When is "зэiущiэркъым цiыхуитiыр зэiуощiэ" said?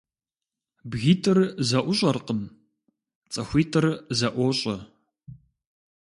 1.67-4.75